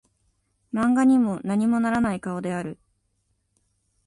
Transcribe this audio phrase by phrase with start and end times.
[0.73, 2.79] 漫画にも何もならない顔である